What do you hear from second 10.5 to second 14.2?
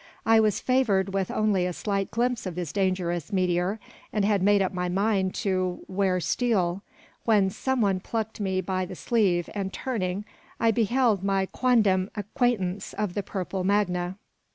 I beheld my quondam acquaintance of the purple magna.